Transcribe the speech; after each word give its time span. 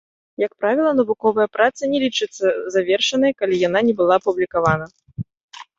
Як 0.43 0.53
правіла, 0.61 0.93
навуковая 0.99 1.45
праца 1.57 1.83
не 1.93 1.99
лічыцца 2.05 2.45
завершанай, 2.77 3.31
калі 3.43 3.61
яна 3.67 3.79
не 3.91 3.95
была 4.03 4.13
апублікавана. 4.23 4.85